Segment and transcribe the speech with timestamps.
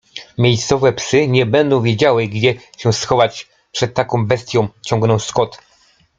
[0.37, 5.57] Miejscowe psy nie będą wiedziały, gdzie się schować przed taką bestią ciągnął Scott.-